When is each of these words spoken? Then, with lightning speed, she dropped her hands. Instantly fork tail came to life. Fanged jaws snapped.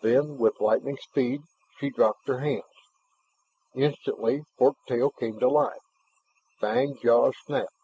Then, 0.00 0.38
with 0.38 0.58
lightning 0.58 0.96
speed, 0.96 1.42
she 1.78 1.90
dropped 1.90 2.26
her 2.28 2.38
hands. 2.38 2.64
Instantly 3.74 4.40
fork 4.56 4.78
tail 4.88 5.10
came 5.10 5.38
to 5.40 5.48
life. 5.50 5.82
Fanged 6.60 7.02
jaws 7.02 7.34
snapped. 7.44 7.74